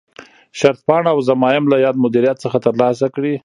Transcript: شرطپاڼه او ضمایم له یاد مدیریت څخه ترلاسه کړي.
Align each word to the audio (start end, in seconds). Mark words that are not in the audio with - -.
شرطپاڼه 0.59 1.09
او 1.13 1.19
ضمایم 1.29 1.63
له 1.71 1.77
یاد 1.85 1.95
مدیریت 2.05 2.37
څخه 2.43 2.57
ترلاسه 2.65 3.07
کړي. 3.15 3.33